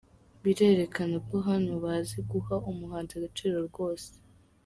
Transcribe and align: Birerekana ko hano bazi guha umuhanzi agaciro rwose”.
Birerekana 0.43 1.17
ko 1.27 1.35
hano 1.47 1.71
bazi 1.83 2.17
guha 2.31 2.55
umuhanzi 2.71 3.11
agaciro 3.15 3.57
rwose”. 3.67 4.09